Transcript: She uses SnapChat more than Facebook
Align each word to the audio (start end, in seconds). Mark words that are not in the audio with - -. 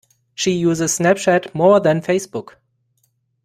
She 0.33 0.53
uses 0.53 0.97
SnapChat 0.97 1.53
more 1.53 1.79
than 1.79 2.01
Facebook 2.01 2.55